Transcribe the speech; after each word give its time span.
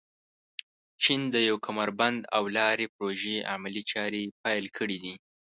چین 1.03 1.21
د 1.33 1.35
یو 1.49 1.57
کمربند 1.67 2.21
او 2.37 2.43
لارې 2.57 2.85
پروژې 2.95 3.37
عملي 3.53 3.83
چارې 3.91 4.23
پيل 4.43 4.65
کړي 4.77 4.97
دي. 5.03 5.13